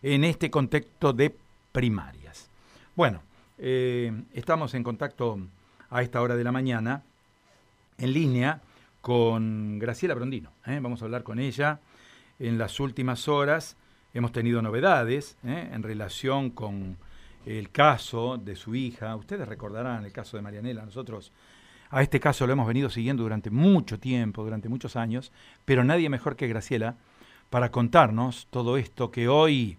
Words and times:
en 0.00 0.24
este 0.24 0.50
contexto 0.50 1.12
de 1.12 1.36
primarias. 1.70 2.48
Bueno, 2.94 3.20
eh, 3.58 4.10
estamos 4.32 4.72
en 4.72 4.82
contacto 4.82 5.38
a 5.90 6.00
esta 6.00 6.22
hora 6.22 6.36
de 6.36 6.42
la 6.42 6.52
mañana 6.52 7.02
en 7.98 8.14
línea 8.14 8.62
con 9.02 9.78
Graciela 9.78 10.14
Brondino. 10.14 10.52
¿eh? 10.64 10.78
Vamos 10.80 11.02
a 11.02 11.04
hablar 11.04 11.22
con 11.22 11.38
ella. 11.38 11.80
En 12.38 12.56
las 12.56 12.80
últimas 12.80 13.28
horas 13.28 13.76
hemos 14.14 14.32
tenido 14.32 14.62
novedades 14.62 15.36
¿eh? 15.44 15.68
en 15.70 15.82
relación 15.82 16.48
con 16.48 16.96
el 17.44 17.68
caso 17.70 18.38
de 18.38 18.56
su 18.56 18.74
hija. 18.74 19.14
Ustedes 19.16 19.46
recordarán 19.46 20.06
el 20.06 20.12
caso 20.12 20.38
de 20.38 20.44
Marianela. 20.44 20.86
Nosotros 20.86 21.30
a 21.90 22.00
este 22.00 22.20
caso 22.20 22.46
lo 22.46 22.54
hemos 22.54 22.66
venido 22.66 22.88
siguiendo 22.88 23.22
durante 23.22 23.50
mucho 23.50 24.00
tiempo, 24.00 24.44
durante 24.44 24.70
muchos 24.70 24.96
años, 24.96 25.30
pero 25.66 25.84
nadie 25.84 26.08
mejor 26.08 26.36
que 26.36 26.48
Graciela 26.48 26.96
para 27.50 27.70
contarnos 27.70 28.46
todo 28.50 28.76
esto 28.76 29.10
que 29.10 29.28
hoy, 29.28 29.78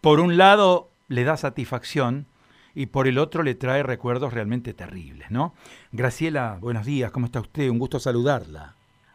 por 0.00 0.20
un 0.20 0.36
lado, 0.36 0.88
le 1.08 1.24
da 1.24 1.36
satisfacción 1.36 2.26
y 2.74 2.86
por 2.86 3.08
el 3.08 3.18
otro 3.18 3.42
le 3.42 3.54
trae 3.54 3.82
recuerdos 3.82 4.32
realmente 4.32 4.74
terribles, 4.74 5.30
¿no? 5.30 5.54
Graciela, 5.92 6.58
buenos 6.60 6.86
días, 6.86 7.10
¿cómo 7.10 7.26
está 7.26 7.40
usted? 7.40 7.68
Un 7.68 7.78
gusto 7.78 7.98
saludarla. 7.98 8.74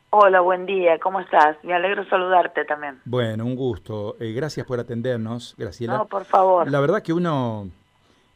Hola, 0.10 0.40
buen 0.42 0.66
día, 0.66 0.98
¿cómo 1.00 1.20
estás? 1.20 1.58
Me 1.64 1.74
alegro 1.74 2.08
saludarte 2.10 2.64
también. 2.64 3.02
Bueno, 3.04 3.46
un 3.46 3.56
gusto. 3.56 4.16
Eh, 4.20 4.32
gracias 4.32 4.66
por 4.66 4.80
atendernos, 4.80 5.56
Graciela. 5.58 5.98
No, 5.98 6.06
por 6.06 6.24
favor. 6.24 6.70
La 6.72 6.80
verdad 6.80 7.02
que 7.02 7.12
uno 7.12 7.70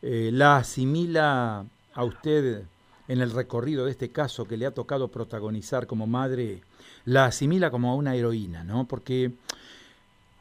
eh, 0.02 0.29
la 0.34 0.57
asimila 0.57 1.63
a 1.93 2.04
usted 2.04 2.63
en 3.09 3.22
el 3.22 3.31
recorrido 3.31 3.86
de 3.86 3.91
este 3.91 4.12
caso 4.12 4.48
que 4.48 4.55
le 4.55 4.68
ha 4.68 4.72
tocado 4.72 5.09
protagonizar 5.09 5.88
como 5.88 6.05
madre, 6.05 6.62
la 7.05 7.26
asimila 7.26 7.72
como 7.72 7.91
a 7.91 7.95
una 7.95 8.16
heroína, 8.16 8.63
¿no? 8.63 8.85
Porque, 8.85 9.32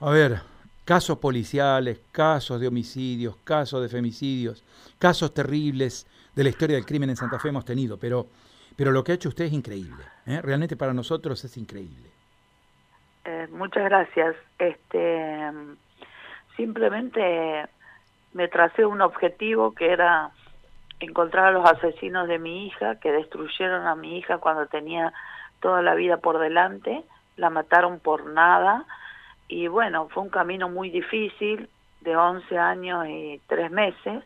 a 0.00 0.10
ver, 0.10 0.42
casos 0.84 1.18
policiales, 1.18 1.98
casos 2.12 2.60
de 2.60 2.68
homicidios, 2.68 3.36
casos 3.42 3.80
de 3.80 3.88
femicidios, 3.88 4.62
casos 4.98 5.32
terribles 5.32 6.06
de 6.36 6.44
la 6.44 6.50
historia 6.50 6.76
del 6.76 6.84
crimen 6.84 7.08
en 7.08 7.16
Santa 7.16 7.38
Fe 7.38 7.48
hemos 7.48 7.64
tenido, 7.64 7.96
pero, 7.96 8.26
pero 8.76 8.92
lo 8.92 9.02
que 9.02 9.12
ha 9.12 9.14
hecho 9.14 9.30
usted 9.30 9.46
es 9.46 9.52
increíble, 9.54 10.04
¿eh? 10.26 10.42
realmente 10.42 10.76
para 10.76 10.92
nosotros 10.92 11.42
es 11.42 11.56
increíble. 11.56 12.10
Eh, 13.24 13.48
muchas 13.50 13.84
gracias. 13.84 14.36
Este, 14.58 15.50
simplemente 16.54 17.66
me 18.34 18.46
tracé 18.48 18.84
un 18.84 19.00
objetivo 19.00 19.72
que 19.72 19.90
era 19.90 20.32
encontrar 21.00 21.46
a 21.46 21.52
los 21.52 21.64
asesinos 21.64 22.28
de 22.28 22.38
mi 22.38 22.66
hija 22.66 22.96
que 22.96 23.12
destruyeron 23.12 23.86
a 23.86 23.94
mi 23.94 24.18
hija 24.18 24.38
cuando 24.38 24.66
tenía 24.66 25.12
toda 25.60 25.82
la 25.82 25.94
vida 25.94 26.18
por 26.18 26.38
delante, 26.38 27.04
la 27.36 27.50
mataron 27.50 28.00
por 28.00 28.26
nada 28.26 28.84
y 29.48 29.66
bueno, 29.68 30.08
fue 30.10 30.22
un 30.22 30.30
camino 30.30 30.68
muy 30.68 30.90
difícil 30.90 31.68
de 32.02 32.16
11 32.16 32.58
años 32.58 33.06
y 33.08 33.40
3 33.46 33.70
meses, 33.70 34.22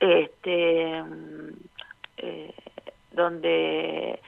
este, 0.00 1.04
eh, 2.16 2.54
donde 3.12 4.20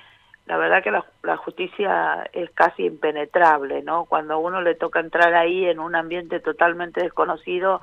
la 0.46 0.56
verdad 0.58 0.82
que 0.82 0.90
la, 0.90 1.04
la, 1.22 1.36
justicia 1.36 2.28
es 2.32 2.50
casi 2.50 2.84
impenetrable, 2.84 3.82
¿no? 3.82 4.04
Cuando 4.04 4.34
a 4.34 4.38
uno 4.38 4.60
le 4.60 4.74
toca 4.74 5.00
entrar 5.00 5.34
ahí 5.34 5.64
en 5.64 5.78
un 5.78 5.94
ambiente 5.94 6.40
totalmente 6.40 7.02
desconocido, 7.02 7.80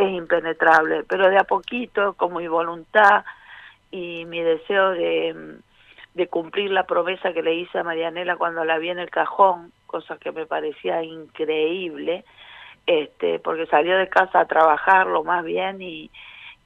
es 0.00 0.10
impenetrable, 0.12 1.04
pero 1.04 1.28
de 1.28 1.38
a 1.38 1.44
poquito, 1.44 2.14
con 2.14 2.34
mi 2.34 2.48
voluntad 2.48 3.24
y 3.90 4.24
mi 4.24 4.40
deseo 4.40 4.90
de, 4.90 5.56
de 6.14 6.26
cumplir 6.28 6.70
la 6.70 6.84
promesa 6.84 7.32
que 7.32 7.42
le 7.42 7.54
hice 7.54 7.78
a 7.78 7.84
Marianela 7.84 8.36
cuando 8.36 8.64
la 8.64 8.78
vi 8.78 8.90
en 8.90 8.98
el 8.98 9.10
cajón, 9.10 9.72
cosa 9.86 10.16
que 10.18 10.32
me 10.32 10.46
parecía 10.46 11.02
increíble, 11.02 12.24
este, 12.86 13.38
porque 13.38 13.66
salió 13.66 13.96
de 13.98 14.08
casa 14.08 14.40
a 14.40 14.46
trabajar 14.46 15.06
lo 15.06 15.22
más 15.22 15.44
bien 15.44 15.82
y, 15.82 16.10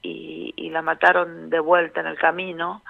y, 0.01 0.53
y 0.55 0.69
la 0.69 0.81
mataron 0.81 1.49
de 1.49 1.59
vuelta 1.59 1.99
en 1.99 2.07
el 2.07 2.17
camino. 2.17 2.81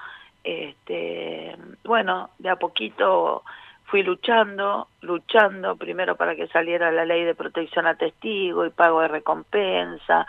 Este, 0.43 1.55
bueno, 1.83 2.29
de 2.37 2.49
a 2.49 2.55
poquito 2.57 3.43
fui 3.85 4.03
luchando, 4.03 4.87
luchando 5.01 5.75
primero 5.75 6.15
para 6.15 6.35
que 6.35 6.47
saliera 6.47 6.91
la 6.91 7.05
ley 7.05 7.23
de 7.23 7.35
protección 7.35 7.87
a 7.87 7.95
testigo 7.95 8.65
y 8.65 8.69
pago 8.69 9.01
de 9.01 9.07
recompensa, 9.07 10.25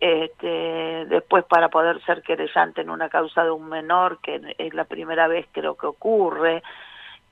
este, 0.00 1.06
después 1.06 1.44
para 1.44 1.68
poder 1.68 2.02
ser 2.04 2.22
querellante 2.22 2.82
en 2.82 2.90
una 2.90 3.08
causa 3.08 3.44
de 3.44 3.50
un 3.50 3.68
menor, 3.68 4.18
que 4.20 4.54
es 4.58 4.74
la 4.74 4.84
primera 4.84 5.26
vez 5.28 5.46
creo 5.52 5.76
que 5.76 5.86
ocurre, 5.86 6.62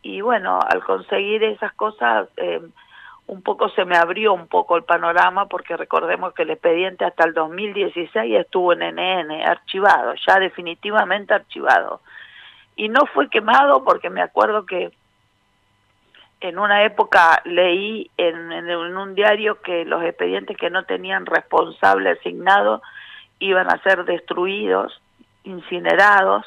y 0.02 0.20
bueno, 0.20 0.58
al 0.60 0.84
conseguir 0.84 1.42
esas 1.44 1.72
cosas, 1.72 2.28
eh, 2.36 2.60
un 3.26 3.42
poco 3.42 3.70
se 3.70 3.86
me 3.86 3.96
abrió 3.96 4.34
un 4.34 4.48
poco 4.48 4.76
el 4.76 4.84
panorama, 4.84 5.46
porque 5.46 5.76
recordemos 5.78 6.34
que 6.34 6.42
el 6.42 6.50
expediente 6.50 7.06
hasta 7.06 7.24
el 7.24 7.32
2016 7.32 8.38
estuvo 8.38 8.74
en 8.74 8.80
NN, 8.80 9.42
archivado, 9.42 10.14
ya 10.26 10.38
definitivamente 10.38 11.32
archivado. 11.32 12.02
Y 12.76 12.90
no 12.90 13.06
fue 13.14 13.30
quemado 13.30 13.82
porque 13.82 14.10
me 14.10 14.20
acuerdo 14.20 14.66
que 14.66 14.92
en 16.44 16.58
una 16.58 16.84
época 16.84 17.40
leí 17.46 18.10
en, 18.18 18.68
un 18.98 19.14
diario 19.14 19.62
que 19.62 19.86
los 19.86 20.02
expedientes 20.04 20.58
que 20.58 20.68
no 20.68 20.84
tenían 20.84 21.24
responsable 21.24 22.10
asignado 22.10 22.82
iban 23.38 23.72
a 23.72 23.82
ser 23.82 24.04
destruidos, 24.04 25.00
incinerados. 25.44 26.44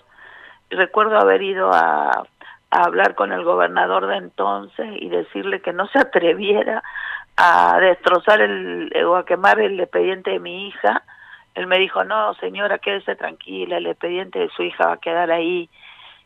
Recuerdo 0.69 1.17
haber 1.17 1.41
ido 1.41 1.73
a, 1.73 2.11
a 2.11 2.83
hablar 2.83 3.15
con 3.15 3.31
el 3.31 3.43
gobernador 3.43 4.05
de 4.05 4.17
entonces 4.17 4.87
y 4.99 5.09
decirle 5.09 5.61
que 5.61 5.73
no 5.73 5.87
se 5.87 5.97
atreviera 6.07 6.83
a 7.35 7.79
destrozar 7.79 8.39
el, 8.41 8.93
o 9.03 9.15
a 9.15 9.25
quemar 9.25 9.59
el 9.59 9.79
expediente 9.79 10.29
de 10.29 10.39
mi 10.39 10.67
hija. 10.67 11.01
Él 11.55 11.65
me 11.65 11.79
dijo, 11.79 12.03
no, 12.03 12.35
señora, 12.35 12.77
quédese 12.77 13.15
tranquila, 13.15 13.77
el 13.77 13.87
expediente 13.87 14.37
de 14.37 14.49
su 14.49 14.61
hija 14.61 14.89
va 14.89 14.93
a 14.93 14.97
quedar 14.97 15.31
ahí. 15.31 15.71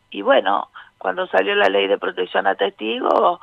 Y 0.09 0.23
bueno, 0.23 0.67
cuando 0.97 1.25
salió 1.27 1.55
la 1.55 1.69
ley 1.69 1.87
de 1.87 1.97
protección 1.97 2.47
a 2.47 2.55
testigos, 2.55 3.39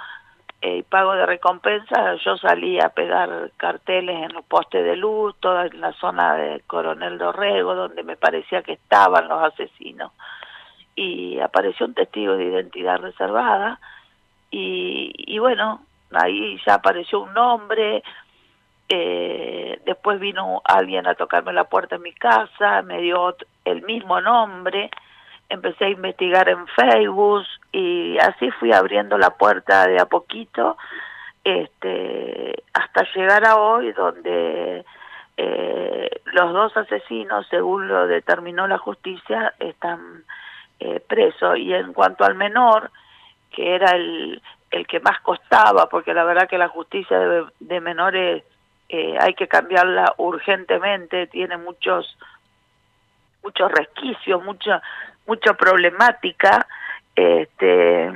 eh, 0.60 0.82
pago 0.88 1.14
de 1.14 1.26
recompensa, 1.26 2.14
yo 2.16 2.36
salí 2.36 2.80
a 2.80 2.88
pegar 2.88 3.52
carteles 3.56 4.22
en 4.22 4.32
los 4.32 4.44
postes 4.44 4.84
de 4.84 4.96
luz, 4.96 5.36
toda 5.40 5.66
en 5.66 5.80
la 5.80 5.92
zona 5.92 6.34
de 6.34 6.60
Coronel 6.66 7.18
Dorrego, 7.18 7.74
donde 7.74 8.02
me 8.02 8.16
parecía 8.16 8.62
que 8.62 8.72
estaban 8.72 9.28
los 9.28 9.42
asesinos. 9.42 10.12
Y 10.96 11.38
apareció 11.38 11.86
un 11.86 11.94
testigo 11.94 12.36
de 12.36 12.46
identidad 12.46 12.98
reservada, 12.98 13.78
y, 14.50 15.12
y 15.16 15.38
bueno, 15.38 15.82
ahí 16.12 16.58
ya 16.66 16.74
apareció 16.74 17.20
un 17.20 17.34
nombre, 17.34 18.02
eh, 18.88 19.80
después 19.84 20.18
vino 20.18 20.62
alguien 20.64 21.06
a 21.06 21.14
tocarme 21.14 21.52
la 21.52 21.64
puerta 21.64 21.96
en 21.96 22.02
mi 22.02 22.12
casa, 22.14 22.82
me 22.82 23.00
dio 23.00 23.36
el 23.64 23.82
mismo 23.82 24.20
nombre, 24.20 24.90
empecé 25.48 25.86
a 25.86 25.90
investigar 25.90 26.48
en 26.48 26.66
Facebook 26.68 27.44
y 27.72 28.18
así 28.18 28.50
fui 28.52 28.72
abriendo 28.72 29.18
la 29.18 29.30
puerta 29.30 29.86
de 29.86 30.00
a 30.00 30.06
poquito 30.06 30.76
este 31.44 32.62
hasta 32.74 33.06
llegar 33.14 33.46
a 33.46 33.56
hoy 33.56 33.92
donde 33.92 34.84
eh, 35.36 36.20
los 36.32 36.52
dos 36.52 36.76
asesinos 36.76 37.46
según 37.48 37.88
lo 37.88 38.06
determinó 38.06 38.66
la 38.66 38.78
justicia 38.78 39.54
están 39.58 40.24
eh, 40.80 41.00
presos. 41.06 41.58
Y 41.58 41.72
en 41.72 41.92
cuanto 41.92 42.24
al 42.24 42.34
menor 42.34 42.90
que 43.50 43.74
era 43.74 43.92
el, 43.92 44.42
el 44.70 44.86
que 44.86 45.00
más 45.00 45.20
costaba 45.20 45.88
porque 45.88 46.12
la 46.12 46.24
verdad 46.24 46.48
que 46.48 46.58
la 46.58 46.68
justicia 46.68 47.18
de, 47.18 47.46
de 47.60 47.80
menores 47.80 48.44
eh, 48.88 49.16
hay 49.20 49.34
que 49.34 49.48
cambiarla 49.48 50.14
urgentemente 50.18 51.26
tiene 51.26 51.56
muchos 51.56 52.16
muchos 53.42 53.70
resquicios 53.72 54.42
mucha 54.44 54.82
mucha 55.28 55.54
problemática 55.54 56.66
este 57.14 58.10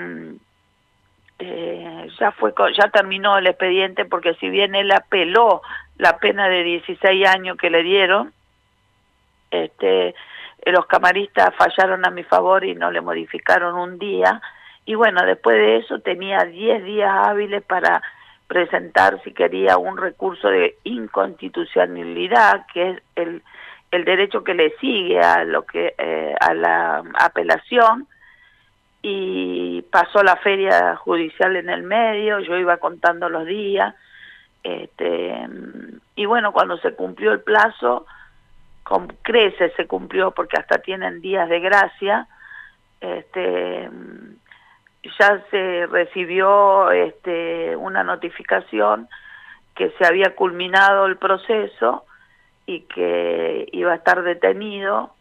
eh, 1.39 2.09
ya 2.19 2.33
fue 2.33 2.53
ya 2.77 2.89
terminó 2.89 3.39
el 3.39 3.47
expediente 3.47 4.05
porque 4.05 4.35
si 4.35 4.49
bien 4.49 4.75
él 4.75 4.91
apeló 4.91 5.63
la 5.99 6.19
pena 6.19 6.49
de 6.49 6.65
16 6.65 7.29
años 7.29 7.57
que 7.57 7.71
le 7.71 7.83
dieron 7.85 8.33
este 9.51 10.15
los 10.71 10.87
camaristas 10.87 11.55
fallaron 11.57 12.07
a 12.07 12.11
mi 12.11 12.23
favor 12.23 12.65
y 12.65 12.75
no 12.75 12.91
le 12.91 13.01
modificaron 13.01 13.75
un 13.75 13.99
día. 13.99 14.41
Y 14.85 14.95
bueno 14.95 15.25
después 15.25 15.57
de 15.57 15.79
eso 15.79 16.01
tenía 16.01 16.45
10 16.45 16.85
días 16.85 17.11
hábiles 17.13 17.63
para 17.65 18.03
presentar 18.47 19.21
si 19.25 19.33
quería 19.33 19.79
un 19.79 19.97
recurso 19.97 20.49
de 20.49 20.77
inconstitucionalidad 20.85 22.67
que 22.73 22.91
es 22.91 23.03
el 23.17 23.43
el 23.93 24.05
derecho 24.05 24.43
que 24.43 24.55
le 24.55 24.75
sigue 24.79 25.21
a 25.21 25.45
lo 25.45 25.65
que 25.65 25.95
eh, 25.99 26.35
a 26.41 26.55
la 26.55 27.05
apelación 27.21 28.09
y 29.03 29.83
pasó 29.83 30.23
la 30.23 30.37
feria 30.37 30.97
judicial 30.97 31.57
en 31.57 31.69
el 31.69 31.83
medio, 31.83 32.41
yo 32.41 32.57
iba 32.57 32.79
contando 32.79 33.29
los 33.29 33.45
días, 33.47 33.95
este, 34.63 35.47
y 36.15 36.25
bueno, 36.25 36.53
cuando 36.53 36.79
se 36.79 36.95
cumplió 36.95 37.33
el 37.33 37.41
plazo, 37.41 38.07
con 38.83 39.09
creces 39.23 39.73
se 39.77 39.87
cumplió 39.87 40.31
porque 40.31 40.57
hasta 40.57 40.79
tienen 40.79 41.21
días 41.21 41.49
de 41.49 41.61
gracia, 41.61 42.29
este, 43.01 43.91
ya 45.19 45.43
se 45.51 45.87
recibió 45.87 46.91
este, 46.93 47.77
una 47.77 48.05
notificación 48.05 49.09
que 49.75 49.91
se 49.99 50.07
había 50.07 50.35
culminado 50.35 51.07
el 51.07 51.17
proceso 51.17 52.07
y 52.67 52.81
que 52.83 53.69
iba 53.73 53.93
a 53.93 53.97
estar 53.97 54.23
detenido 54.23 55.13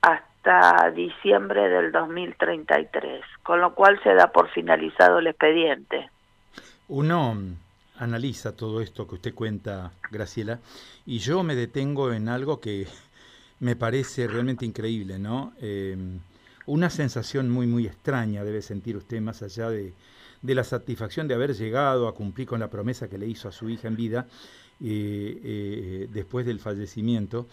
hasta 0.00 0.90
diciembre 0.90 1.68
del 1.68 1.92
2033, 1.92 3.24
con 3.42 3.60
lo 3.60 3.74
cual 3.74 4.00
se 4.02 4.14
da 4.14 4.32
por 4.32 4.48
finalizado 4.50 5.18
el 5.18 5.26
expediente. 5.26 6.08
Uno 6.88 7.36
analiza 7.98 8.56
todo 8.56 8.80
esto 8.80 9.08
que 9.08 9.16
usted 9.16 9.34
cuenta, 9.34 9.92
Graciela, 10.10 10.60
y 11.04 11.18
yo 11.18 11.42
me 11.42 11.54
detengo 11.54 12.12
en 12.12 12.28
algo 12.28 12.60
que 12.60 12.86
me 13.60 13.76
parece 13.76 14.28
realmente 14.28 14.64
increíble, 14.64 15.18
¿no? 15.18 15.52
Eh, 15.60 15.96
una 16.66 16.90
sensación 16.90 17.50
muy, 17.50 17.66
muy 17.66 17.86
extraña 17.86 18.44
debe 18.44 18.60
sentir 18.60 18.96
usted 18.96 19.20
más 19.20 19.42
allá 19.42 19.70
de, 19.70 19.94
de 20.42 20.54
la 20.54 20.64
satisfacción 20.64 21.28
de 21.28 21.34
haber 21.34 21.54
llegado 21.54 22.08
a 22.08 22.14
cumplir 22.14 22.46
con 22.48 22.60
la 22.60 22.68
promesa 22.68 23.08
que 23.08 23.18
le 23.18 23.26
hizo 23.26 23.48
a 23.48 23.52
su 23.52 23.68
hija 23.68 23.88
en 23.88 23.96
vida 23.96 24.26
eh, 24.80 25.40
eh, 25.42 26.08
después 26.12 26.46
del 26.46 26.60
fallecimiento. 26.60 27.46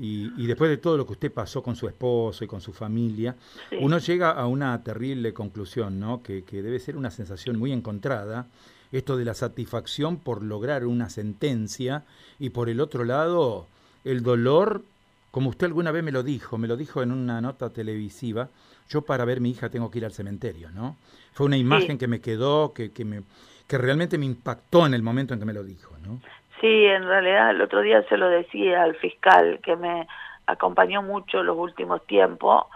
Y, 0.00 0.46
después 0.46 0.70
de 0.70 0.76
todo 0.76 0.96
lo 0.96 1.04
que 1.04 1.14
usted 1.14 1.32
pasó 1.32 1.60
con 1.60 1.74
su 1.74 1.88
esposo 1.88 2.44
y 2.44 2.46
con 2.46 2.60
su 2.60 2.72
familia, 2.72 3.34
uno 3.80 3.98
llega 3.98 4.30
a 4.30 4.46
una 4.46 4.80
terrible 4.84 5.32
conclusión, 5.32 5.98
¿no? 5.98 6.22
Que, 6.22 6.44
que, 6.44 6.62
debe 6.62 6.78
ser 6.78 6.96
una 6.96 7.10
sensación 7.10 7.58
muy 7.58 7.72
encontrada, 7.72 8.46
esto 8.92 9.16
de 9.16 9.24
la 9.24 9.34
satisfacción 9.34 10.18
por 10.18 10.44
lograr 10.44 10.86
una 10.86 11.10
sentencia 11.10 12.04
y 12.38 12.50
por 12.50 12.68
el 12.68 12.80
otro 12.80 13.04
lado 13.04 13.66
el 14.04 14.22
dolor, 14.22 14.84
como 15.32 15.50
usted 15.50 15.66
alguna 15.66 15.90
vez 15.90 16.04
me 16.04 16.12
lo 16.12 16.22
dijo, 16.22 16.58
me 16.58 16.68
lo 16.68 16.76
dijo 16.76 17.02
en 17.02 17.10
una 17.10 17.40
nota 17.40 17.70
televisiva, 17.70 18.50
yo 18.88 19.02
para 19.02 19.24
ver 19.24 19.40
mi 19.40 19.50
hija 19.50 19.68
tengo 19.68 19.90
que 19.90 19.98
ir 19.98 20.04
al 20.04 20.12
cementerio, 20.12 20.70
¿no? 20.70 20.96
Fue 21.32 21.46
una 21.46 21.56
imagen 21.56 21.98
que 21.98 22.08
me 22.08 22.20
quedó, 22.20 22.72
que, 22.72 22.90
que, 22.90 23.04
me, 23.04 23.22
que 23.66 23.78
realmente 23.78 24.16
me 24.16 24.26
impactó 24.26 24.86
en 24.86 24.94
el 24.94 25.02
momento 25.02 25.34
en 25.34 25.40
que 25.40 25.46
me 25.46 25.52
lo 25.52 25.62
dijo, 25.62 25.96
¿no? 25.98 26.20
Sí, 26.60 26.86
en 26.86 27.04
realidad 27.04 27.50
el 27.50 27.60
otro 27.60 27.80
día 27.82 28.02
se 28.08 28.16
lo 28.16 28.28
decía 28.28 28.82
al 28.82 28.96
fiscal 28.96 29.60
que 29.62 29.76
me 29.76 30.06
acompañó 30.46 31.02
mucho 31.02 31.42
los 31.42 31.56
últimos 31.56 32.04
tiempos 32.06 32.66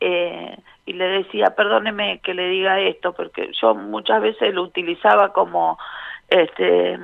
eh, 0.00 0.56
y 0.86 0.94
le 0.94 1.04
decía, 1.06 1.54
perdóneme 1.54 2.20
que 2.20 2.34
le 2.34 2.48
diga 2.48 2.80
esto, 2.80 3.12
porque 3.12 3.50
yo 3.60 3.74
muchas 3.74 4.22
veces 4.22 4.54
lo 4.54 4.62
utilizaba 4.62 5.32
como 5.32 5.78
este 6.28 6.98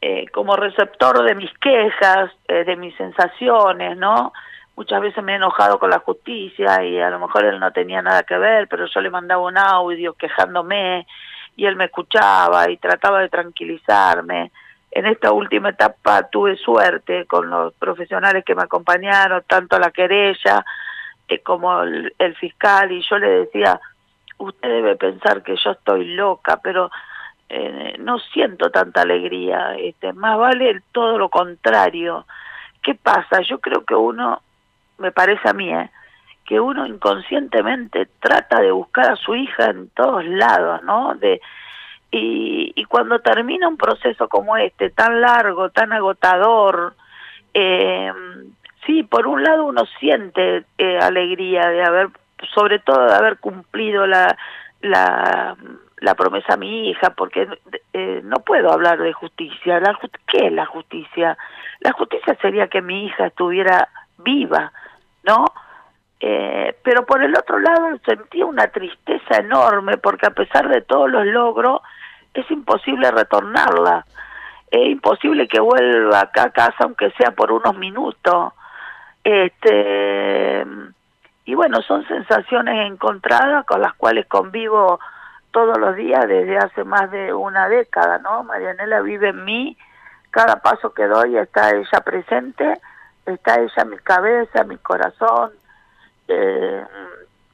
eh, 0.00 0.26
como 0.32 0.56
receptor 0.56 1.22
de 1.22 1.34
mis 1.34 1.52
quejas, 1.58 2.30
eh, 2.48 2.64
de 2.64 2.76
mis 2.76 2.94
sensaciones, 2.96 3.96
¿no? 3.96 4.32
Muchas 4.76 5.00
veces 5.00 5.22
me 5.22 5.32
he 5.32 5.36
enojado 5.36 5.78
con 5.78 5.90
la 5.90 6.00
justicia 6.00 6.82
y 6.84 7.00
a 7.00 7.10
lo 7.10 7.18
mejor 7.18 7.44
él 7.44 7.58
no 7.58 7.72
tenía 7.72 8.02
nada 8.02 8.22
que 8.22 8.36
ver, 8.36 8.68
pero 8.68 8.86
yo 8.86 9.00
le 9.00 9.10
mandaba 9.10 9.42
un 9.42 9.56
audio 9.56 10.14
quejándome 10.14 11.06
y 11.56 11.64
él 11.64 11.76
me 11.76 11.86
escuchaba 11.86 12.70
y 12.70 12.76
trataba 12.76 13.20
de 13.20 13.28
tranquilizarme 13.28 14.50
en 14.96 15.04
esta 15.04 15.30
última 15.30 15.68
etapa 15.68 16.26
tuve 16.30 16.56
suerte 16.56 17.26
con 17.26 17.50
los 17.50 17.74
profesionales 17.74 18.42
que 18.46 18.54
me 18.54 18.62
acompañaron, 18.62 19.44
tanto 19.46 19.78
la 19.78 19.90
querella 19.90 20.64
eh, 21.28 21.40
como 21.40 21.82
el, 21.82 22.34
fiscal, 22.40 22.90
y 22.90 23.02
yo 23.02 23.18
le 23.18 23.28
decía, 23.40 23.78
usted 24.38 24.66
debe 24.66 24.96
pensar 24.96 25.42
que 25.42 25.54
yo 25.62 25.72
estoy 25.72 26.14
loca, 26.14 26.60
pero 26.62 26.90
eh, 27.50 27.96
no 27.98 28.18
siento 28.18 28.70
tanta 28.70 29.02
alegría, 29.02 29.74
este, 29.76 30.14
más 30.14 30.38
vale 30.38 30.80
todo 30.92 31.18
lo 31.18 31.28
contrario. 31.28 32.24
¿Qué 32.82 32.94
pasa? 32.94 33.42
Yo 33.42 33.58
creo 33.58 33.84
que 33.84 33.94
uno, 33.94 34.40
me 34.96 35.12
parece 35.12 35.46
a 35.46 35.52
mí, 35.52 35.74
¿eh? 35.74 35.90
que 36.46 36.58
uno 36.58 36.86
inconscientemente 36.86 38.08
trata 38.18 38.62
de 38.62 38.70
buscar 38.70 39.10
a 39.10 39.16
su 39.16 39.34
hija 39.34 39.66
en 39.66 39.90
todos 39.90 40.24
lados, 40.24 40.82
¿no? 40.84 41.14
De, 41.16 41.42
y, 42.10 42.84
cuando 42.88 43.18
termina 43.18 43.68
un 43.68 43.76
proceso 43.76 44.28
como 44.28 44.56
este, 44.56 44.90
tan 44.90 45.20
largo, 45.20 45.70
tan 45.70 45.92
agotador, 45.92 46.94
eh, 47.52 48.12
sí, 48.86 49.02
por 49.02 49.26
un 49.26 49.42
lado 49.42 49.64
uno 49.64 49.84
siente 49.98 50.64
eh, 50.78 50.98
alegría 50.98 51.68
de 51.68 51.84
haber, 51.84 52.08
sobre 52.54 52.78
todo 52.78 53.06
de 53.06 53.14
haber 53.14 53.38
cumplido 53.38 54.06
la, 54.06 54.36
la, 54.80 55.56
la 56.00 56.14
promesa 56.14 56.54
a 56.54 56.56
mi 56.56 56.90
hija, 56.90 57.10
porque 57.10 57.48
eh, 57.92 58.20
no 58.24 58.36
puedo 58.40 58.72
hablar 58.72 58.98
de 58.98 59.12
justicia. 59.12 59.80
La, 59.80 59.98
¿Qué 60.26 60.46
es 60.46 60.52
la 60.52 60.66
justicia? 60.66 61.36
La 61.80 61.92
justicia 61.92 62.36
sería 62.40 62.68
que 62.68 62.82
mi 62.82 63.06
hija 63.06 63.26
estuviera 63.26 63.88
viva, 64.18 64.72
¿no? 65.24 65.44
Eh, 66.20 66.76
pero 66.82 67.04
por 67.04 67.22
el 67.22 67.36
otro 67.36 67.58
lado 67.58 67.88
sentía 68.06 68.46
una 68.46 68.68
tristeza 68.68 69.36
enorme 69.38 69.98
porque 69.98 70.26
a 70.26 70.30
pesar 70.30 70.68
de 70.68 70.80
todos 70.80 71.10
los 71.10 71.26
logros 71.26 71.82
es 72.32 72.50
imposible 72.50 73.10
retornarla, 73.10 74.06
es 74.70 74.88
imposible 74.88 75.46
que 75.46 75.60
vuelva 75.60 76.20
acá 76.20 76.44
a 76.44 76.50
casa 76.50 76.76
aunque 76.80 77.10
sea 77.12 77.32
por 77.32 77.52
unos 77.52 77.76
minutos. 77.76 78.52
Este 79.24 80.64
y 81.44 81.54
bueno, 81.54 81.80
son 81.82 82.06
sensaciones 82.08 82.90
encontradas 82.90 83.64
con 83.66 83.80
las 83.80 83.94
cuales 83.94 84.26
convivo 84.26 84.98
todos 85.52 85.78
los 85.78 85.94
días 85.96 86.26
desde 86.26 86.58
hace 86.58 86.82
más 86.84 87.10
de 87.10 87.32
una 87.32 87.68
década, 87.68 88.18
¿no? 88.18 88.42
Marianela 88.42 89.00
vive 89.00 89.28
en 89.28 89.44
mí, 89.44 89.76
cada 90.30 90.56
paso 90.56 90.92
que 90.92 91.06
doy 91.06 91.36
está 91.36 91.70
ella 91.70 92.00
presente, 92.04 92.80
está 93.24 93.60
ella 93.60 93.82
en 93.82 93.90
mi 93.90 93.96
cabeza, 93.98 94.62
en 94.62 94.68
mi 94.68 94.76
corazón, 94.76 95.52
eh, 96.28 96.84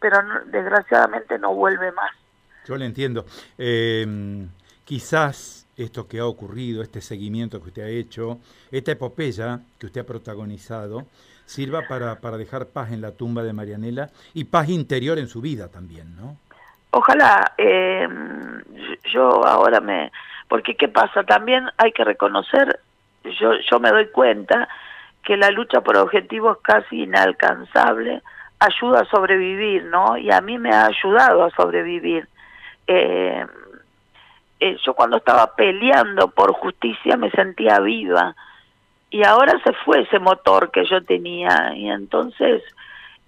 pero 0.01 0.19
desgraciadamente 0.47 1.39
no 1.39 1.55
vuelve 1.55 1.93
más. 1.93 2.11
Yo 2.67 2.77
le 2.77 2.87
entiendo. 2.87 3.25
Eh, 3.59 4.47
quizás 4.85 5.67
esto 5.77 6.07
que 6.07 6.19
ha 6.19 6.27
ocurrido, 6.27 6.83
este 6.83 7.01
seguimiento 7.01 7.61
que 7.61 7.69
usted 7.69 7.83
ha 7.83 7.89
hecho, 7.89 8.39
esta 8.71 8.93
epopeya 8.93 9.61
que 9.79 9.87
usted 9.87 10.03
ha 10.03 10.07
protagonizado, 10.07 11.07
sirva 11.45 11.83
para, 11.89 12.21
para 12.21 12.37
dejar 12.37 12.67
paz 12.67 12.93
en 12.93 13.01
la 13.01 13.13
tumba 13.13 13.43
de 13.43 13.53
Marianela 13.53 14.11
y 14.35 14.45
paz 14.45 14.69
interior 14.69 15.19
en 15.19 15.29
su 15.29 15.41
vida 15.41 15.69
también, 15.69 16.17
¿no? 16.17 16.37
Ojalá, 16.91 17.55
eh, 17.57 18.07
yo 19.13 19.47
ahora 19.47 19.81
me... 19.81 20.13
Porque 20.49 20.77
¿qué 20.77 20.89
pasa? 20.89 21.25
También 21.25 21.65
hay 21.79 21.93
que 21.93 22.05
reconocer, 22.05 22.81
yo, 23.41 23.53
yo 23.71 23.81
me 23.81 23.91
doy 23.91 24.09
cuenta 24.09 24.69
que 25.25 25.39
la 25.39 25.51
lucha 25.51 25.81
por 25.81 25.97
objetivos 25.97 26.59
casi 26.63 27.05
inalcanzable 27.05 28.23
ayuda 28.62 29.00
a 29.00 29.05
sobrevivir, 29.06 29.85
¿no? 29.85 30.17
Y 30.17 30.31
a 30.31 30.41
mí 30.41 30.59
me 30.59 30.70
ha 30.70 30.87
ayudado 30.87 31.44
a 31.44 31.50
sobrevivir. 31.50 32.29
Eh, 32.87 33.44
eh, 34.61 34.76
yo 34.85 34.94
cuando 34.94 35.17
estaba 35.17 35.55
peleando 35.55 36.29
por 36.29 36.53
justicia 36.53 37.17
me 37.17 37.31
sentía 37.31 37.81
viva 37.81 38.35
y 39.11 39.25
ahora 39.25 39.61
se 39.64 39.73
fue 39.85 40.03
ese 40.03 40.19
motor 40.19 40.71
que 40.71 40.85
yo 40.85 41.02
tenía 41.04 41.73
y 41.75 41.90
entonces 41.90 42.62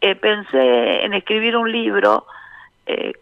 eh, 0.00 0.14
pensé 0.14 1.05
en 1.05 1.14
escribir 1.14 1.57
un 1.57 1.71
libro 1.71 2.26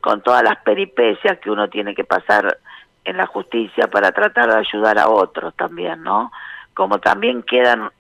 con 0.00 0.22
todas 0.22 0.42
las 0.42 0.56
peripecias 0.64 1.38
que 1.38 1.48
uno 1.48 1.68
tiene 1.68 1.94
que 1.94 2.02
pasar 2.02 2.58
en 3.04 3.16
la 3.16 3.26
justicia 3.26 3.86
para 3.86 4.10
tratar 4.10 4.50
de 4.50 4.58
ayudar 4.58 4.98
a 4.98 5.08
otros 5.08 5.54
también, 5.54 6.02
¿no? 6.02 6.32
Como 6.74 6.98
también 6.98 7.44
quedan 7.44 7.90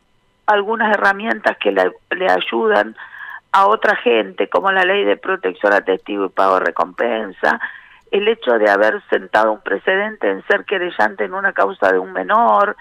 algunas 0.46 0.92
herramientas 0.92 1.56
que 1.58 1.70
le 1.70 2.28
ayudan 2.28 2.96
a 3.52 3.66
otra 3.66 3.96
gente, 3.96 4.48
como 4.48 4.72
la 4.72 4.84
ley 4.84 5.04
de 5.04 5.16
protección 5.16 5.72
a 5.74 5.82
testigo 5.82 6.24
y 6.24 6.30
pago 6.30 6.54
de 6.58 6.66
recompensa, 6.66 7.60
el 8.10 8.26
hecho 8.28 8.58
de 8.58 8.70
haber 8.70 9.02
sentado 9.08 9.52
un 9.52 9.60
precedente 9.60 10.30
en 10.30 10.44
ser 10.46 10.64
querellante 10.64 11.24
en 11.24 11.34
una 11.34 11.52
causa 11.52 11.92
de 11.92 11.98
un 11.98 12.12
menor, 12.12 12.76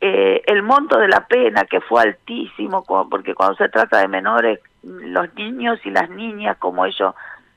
eh, 0.00 0.42
el 0.46 0.62
monto 0.62 0.98
de 0.98 1.08
la 1.08 1.26
pena 1.26 1.64
que 1.64 1.80
fue 1.80 2.02
altísimo, 2.02 2.84
porque 3.08 3.34
cuando 3.34 3.56
se 3.56 3.68
trata 3.68 4.00
de 4.00 4.08
menores, 4.08 4.60
los 4.82 5.32
niños 5.34 5.78
y 5.84 5.90
las 5.90 6.10
niñas, 6.10 6.56
como 6.58 6.84
ellos, 6.84 7.14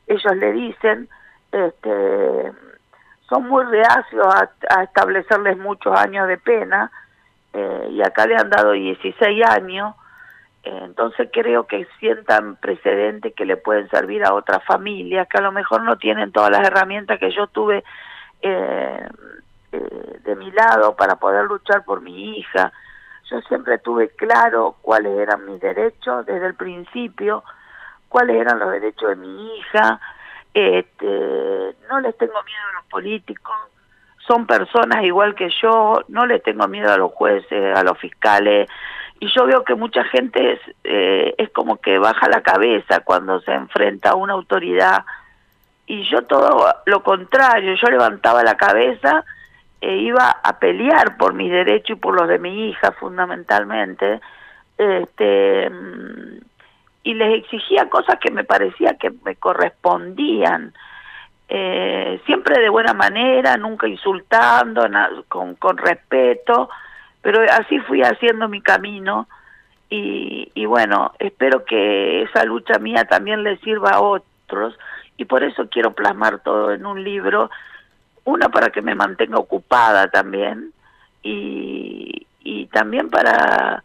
ellos 0.07 0.35
le 0.35 0.51
dicen, 0.51 1.09
este, 1.51 2.51
son 3.27 3.47
muy 3.49 3.63
reacios 3.65 4.27
a, 4.69 4.83
establecerles 4.83 5.57
muchos 5.57 5.97
años 5.97 6.27
de 6.27 6.37
pena, 6.37 6.91
eh, 7.53 7.87
y 7.91 8.01
acá 8.01 8.27
le 8.27 8.35
han 8.35 8.49
dado 8.49 8.73
16 8.73 9.43
años, 9.45 9.95
entonces 10.65 11.29
creo 11.31 11.67
que 11.67 11.87
sientan 11.99 12.55
precedentes 12.55 13.33
que 13.35 13.45
le 13.45 13.55
pueden 13.55 13.87
servir 13.89 14.23
a 14.23 14.33
otras 14.33 14.63
familias 14.65 15.27
que 15.27 15.37
a 15.37 15.41
lo 15.41 15.51
mejor 15.51 15.83
no 15.83 15.97
tienen 15.97 16.31
todas 16.31 16.49
las 16.49 16.67
herramientas 16.67 17.19
que 17.19 17.31
yo 17.31 17.47
tuve 17.47 17.83
eh, 18.41 19.07
eh, 19.71 20.19
de 20.23 20.35
mi 20.35 20.51
lado 20.51 20.95
para 20.95 21.17
poder 21.17 21.45
luchar 21.45 21.83
por 21.85 22.01
mi 22.01 22.39
hija. 22.39 22.71
Yo 23.29 23.41
siempre 23.41 23.77
tuve 23.77 24.09
claro 24.09 24.75
cuáles 24.81 25.17
eran 25.17 25.45
mis 25.45 25.61
derechos 25.61 26.25
desde 26.25 26.47
el 26.47 26.55
principio, 26.55 27.43
cuáles 28.09 28.37
eran 28.37 28.59
los 28.59 28.71
derechos 28.71 29.09
de 29.09 29.15
mi 29.15 29.57
hija. 29.57 29.99
Este, 30.53 31.75
no 31.89 31.99
les 31.99 32.17
tengo 32.17 32.41
miedo 32.43 32.61
a 32.71 32.75
los 32.75 32.85
políticos, 32.85 33.55
son 34.27 34.47
personas 34.47 35.03
igual 35.03 35.35
que 35.35 35.49
yo, 35.61 36.01
no 36.07 36.25
les 36.25 36.41
tengo 36.41 36.67
miedo 36.67 36.91
a 36.91 36.97
los 36.97 37.11
jueces, 37.11 37.77
a 37.77 37.83
los 37.83 37.97
fiscales, 37.99 38.67
y 39.19 39.27
yo 39.33 39.45
veo 39.45 39.63
que 39.63 39.75
mucha 39.75 40.03
gente 40.05 40.53
es, 40.53 40.59
eh, 40.83 41.33
es 41.37 41.49
como 41.51 41.77
que 41.77 41.97
baja 41.97 42.27
la 42.27 42.41
cabeza 42.41 42.99
cuando 42.99 43.39
se 43.41 43.53
enfrenta 43.53 44.11
a 44.11 44.15
una 44.15 44.33
autoridad. 44.33 45.05
Y 45.87 46.03
yo 46.09 46.23
todo 46.23 46.73
lo 46.85 47.03
contrario, 47.03 47.75
yo 47.75 47.87
levantaba 47.87 48.43
la 48.43 48.57
cabeza 48.57 49.23
e 49.79 49.97
iba 49.97 50.29
a 50.43 50.59
pelear 50.59 51.17
por 51.17 51.33
mis 51.33 51.51
derechos 51.51 51.97
y 51.97 51.99
por 51.99 52.19
los 52.19 52.27
de 52.27 52.39
mi 52.39 52.69
hija 52.69 52.91
fundamentalmente, 52.93 54.19
este, 54.77 55.71
y 57.03 57.13
les 57.13 57.39
exigía 57.39 57.87
cosas 57.89 58.17
que 58.19 58.31
me 58.31 58.43
parecía 58.43 58.95
que 58.95 59.11
me 59.23 59.35
correspondían, 59.35 60.73
eh, 61.47 62.19
siempre 62.25 62.59
de 62.59 62.69
buena 62.69 62.93
manera, 62.93 63.57
nunca 63.57 63.87
insultando, 63.87 64.87
con, 65.27 65.55
con 65.55 65.77
respeto, 65.77 66.69
pero 67.25 67.41
así 67.51 67.79
fui 67.79 68.03
haciendo 68.03 68.47
mi 68.47 68.61
camino 68.61 69.27
y, 69.89 70.51
y 70.53 70.67
bueno, 70.67 71.11
espero 71.17 71.65
que 71.65 72.21
esa 72.21 72.45
lucha 72.45 72.77
mía 72.77 73.05
también 73.05 73.41
le 73.41 73.57
sirva 73.61 73.93
a 73.93 74.01
otros 74.01 74.77
y 75.17 75.25
por 75.25 75.43
eso 75.43 75.67
quiero 75.67 75.93
plasmar 75.93 76.43
todo 76.43 76.71
en 76.71 76.85
un 76.85 77.03
libro, 77.03 77.49
una 78.25 78.49
para 78.49 78.69
que 78.69 78.83
me 78.83 78.93
mantenga 78.93 79.39
ocupada 79.39 80.07
también 80.09 80.71
y, 81.23 82.27
también 82.71 83.09
para, 83.09 83.81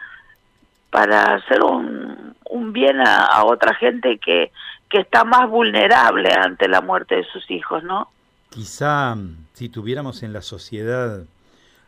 para 0.91 1.37
hacer 1.37 1.65
un, 1.65 2.35
un 2.45 2.73
bien 2.75 3.01
a, 3.01 3.43
otra 3.45 3.73
gente 3.75 4.19
que, 4.19 4.53
que 4.91 5.01
está 5.01 5.25
más 5.25 5.49
vulnerable 5.49 6.31
ante 6.31 6.69
la 6.69 6.83
muerte 6.83 7.17
de 7.17 7.25
sus 7.25 7.51
hijos, 7.51 7.83
¿no? 7.85 8.11
Quizá 8.51 9.17
si 9.55 9.71
tuviéramos 9.71 10.23
en 10.25 10.35
la 10.35 10.43
sociedad 10.43 11.25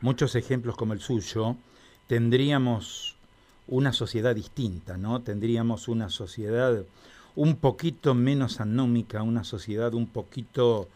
muchos 0.02 0.36
ejemplos 0.36 0.76
como 0.76 0.92
el 0.92 1.00
suyo, 1.00 1.56
tendríamos 2.06 3.16
una 3.68 3.92
sociedad 3.92 4.34
distinta, 4.34 4.96
¿no? 4.96 5.22
Tendríamos 5.22 5.88
una 5.88 6.10
sociedad 6.10 6.84
un 7.36 7.56
poquito 7.56 8.14
menos 8.14 8.60
anómica, 8.60 9.22
una 9.22 9.44
sociedad 9.44 9.94
un 9.94 10.08
poquito 10.08 10.88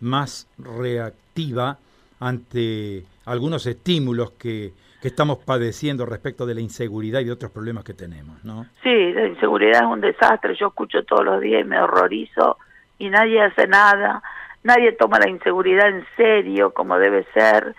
más 0.00 0.48
reactiva 0.58 1.78
ante 2.20 3.04
algunos 3.26 3.66
estímulos 3.66 4.32
que, 4.32 4.72
estamos 5.02 5.38
padeciendo 5.38 6.06
respecto 6.06 6.46
de 6.46 6.54
la 6.54 6.60
inseguridad 6.60 7.18
y 7.18 7.24
de 7.24 7.32
otros 7.32 7.50
problemas 7.50 7.82
que 7.82 7.92
tenemos, 7.92 8.44
¿no? 8.44 8.66
Sí, 8.84 9.12
la 9.12 9.26
inseguridad 9.26 9.82
es 9.82 9.88
un 9.88 10.00
desastre, 10.00 10.54
yo 10.54 10.68
escucho 10.68 11.02
todos 11.02 11.24
los 11.24 11.40
días 11.40 11.62
y 11.62 11.64
me 11.64 11.80
horrorizo 11.80 12.56
y 13.00 13.10
nadie 13.10 13.42
hace 13.42 13.66
nada, 13.66 14.22
nadie 14.62 14.92
toma 14.92 15.18
la 15.18 15.28
inseguridad 15.28 15.88
en 15.88 16.06
serio 16.16 16.72
como 16.72 17.00
debe 17.00 17.26
ser, 17.34 17.74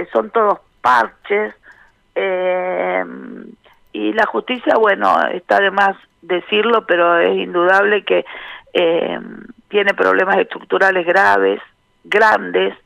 eh, 0.00 0.08
son 0.12 0.30
todos 0.30 0.58
parches, 0.80 1.54
eh, 2.14 3.04
y 3.92 4.12
la 4.12 4.26
justicia, 4.26 4.76
bueno, 4.76 5.20
está 5.28 5.60
de 5.60 5.70
más 5.70 5.96
decirlo, 6.22 6.86
pero 6.86 7.18
es 7.18 7.36
indudable 7.36 8.04
que 8.04 8.24
eh, 8.72 9.20
tiene 9.68 9.94
problemas 9.94 10.38
estructurales 10.38 11.06
graves, 11.06 11.60
grandes, 12.04 12.76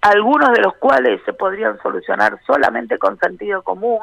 algunos 0.00 0.52
de 0.52 0.62
los 0.62 0.74
cuales 0.76 1.20
se 1.24 1.32
podrían 1.32 1.78
solucionar 1.82 2.38
solamente 2.46 2.98
con 2.98 3.18
sentido 3.18 3.62
común, 3.62 4.00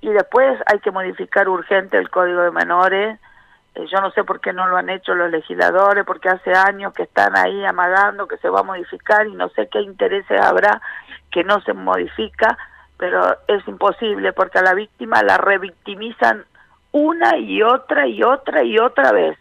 y 0.00 0.10
después 0.10 0.58
hay 0.66 0.78
que 0.80 0.90
modificar 0.90 1.48
urgente 1.48 1.98
el 1.98 2.10
Código 2.10 2.42
de 2.42 2.50
Menores. 2.52 3.18
Eh, 3.78 3.86
yo 3.90 4.00
no 4.00 4.10
sé 4.10 4.24
por 4.24 4.40
qué 4.40 4.52
no 4.52 4.66
lo 4.68 4.76
han 4.76 4.90
hecho 4.90 5.14
los 5.14 5.30
legisladores, 5.30 6.04
porque 6.04 6.28
hace 6.28 6.52
años 6.52 6.92
que 6.92 7.04
están 7.04 7.36
ahí 7.36 7.64
amagando 7.64 8.28
que 8.28 8.36
se 8.38 8.50
va 8.50 8.60
a 8.60 8.64
modificar 8.64 9.26
y 9.26 9.34
no 9.34 9.48
sé 9.50 9.68
qué 9.68 9.80
intereses 9.80 10.40
habrá 10.40 10.82
que 11.30 11.44
no 11.44 11.60
se 11.62 11.72
modifica 11.72 12.56
pero 12.98 13.36
es 13.46 13.66
imposible 13.66 14.32
porque 14.32 14.58
a 14.58 14.62
la 14.62 14.74
víctima 14.74 15.22
la 15.22 15.38
revictimizan 15.38 16.44
una 16.90 17.38
y 17.38 17.62
otra 17.62 18.06
y 18.08 18.22
otra 18.22 18.64
y 18.64 18.78
otra 18.78 19.12
vez 19.12 19.38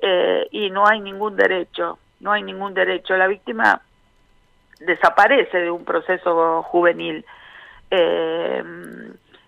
eh, 0.00 0.46
y 0.50 0.70
no 0.70 0.86
hay 0.86 1.00
ningún 1.00 1.36
derecho, 1.36 1.98
no 2.20 2.32
hay 2.32 2.42
ningún 2.42 2.74
derecho. 2.74 3.16
La 3.16 3.26
víctima 3.26 3.80
desaparece 4.80 5.58
de 5.58 5.70
un 5.70 5.84
proceso 5.84 6.62
juvenil. 6.64 7.24
Eh, 7.90 8.62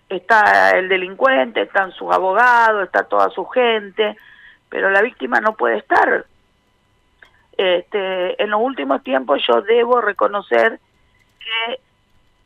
está 0.09 0.71
el 0.71 0.89
delincuente, 0.89 1.61
están 1.61 1.91
sus 1.91 2.11
abogados, 2.11 2.83
está 2.83 3.03
toda 3.03 3.29
su 3.29 3.45
gente, 3.45 4.17
pero 4.67 4.89
la 4.89 5.01
víctima 5.01 5.39
no 5.39 5.53
puede 5.53 5.77
estar. 5.77 6.25
Este, 7.57 8.41
en 8.41 8.49
los 8.49 8.61
últimos 8.61 9.03
tiempos 9.03 9.41
yo 9.47 9.61
debo 9.61 10.01
reconocer 10.01 10.79
que 11.39 11.79